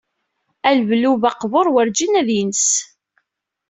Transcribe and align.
Aleblub 0.69 1.23
aqbur 1.29 1.67
werǧin 1.73 2.19
ad 2.21 2.29
yens. 2.35 2.67